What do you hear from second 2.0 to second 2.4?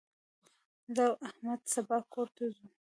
کور